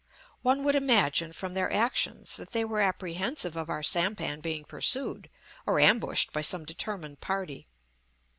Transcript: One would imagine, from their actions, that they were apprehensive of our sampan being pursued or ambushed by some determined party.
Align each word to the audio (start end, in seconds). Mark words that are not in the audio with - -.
One 0.41 0.63
would 0.63 0.73
imagine, 0.73 1.31
from 1.31 1.53
their 1.53 1.71
actions, 1.71 2.35
that 2.37 2.53
they 2.53 2.65
were 2.65 2.81
apprehensive 2.81 3.55
of 3.55 3.69
our 3.69 3.83
sampan 3.83 4.39
being 4.41 4.63
pursued 4.65 5.29
or 5.67 5.79
ambushed 5.79 6.33
by 6.33 6.41
some 6.41 6.65
determined 6.65 7.21
party. 7.21 7.67